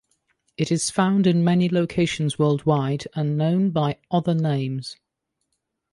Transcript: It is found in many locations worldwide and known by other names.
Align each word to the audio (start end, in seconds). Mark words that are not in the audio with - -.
It 0.57 0.71
is 0.71 0.89
found 0.89 1.27
in 1.27 1.43
many 1.43 1.69
locations 1.69 2.39
worldwide 2.39 3.07
and 3.13 3.37
known 3.37 3.69
by 3.69 3.99
other 4.09 4.33
names. 4.33 4.97